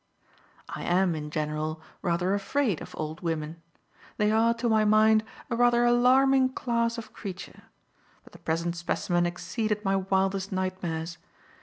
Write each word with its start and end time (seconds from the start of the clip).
I 0.67 0.81
am, 0.81 1.13
in 1.13 1.29
general, 1.29 1.79
rather 2.01 2.33
afraid 2.33 2.81
of 2.81 2.95
old 2.97 3.21
women. 3.21 3.61
They 4.17 4.31
are, 4.31 4.51
to 4.55 4.67
my 4.67 4.83
mind, 4.83 5.23
a 5.47 5.55
rather 5.55 5.85
alarming 5.85 6.53
class 6.53 6.97
of 6.97 7.13
creature; 7.13 7.65
but 8.23 8.33
the 8.33 8.39
present 8.39 8.75
specimen 8.75 9.27
exceeded 9.27 9.85
my 9.85 9.97
wildest 9.97 10.51
nightmares. 10.51 11.19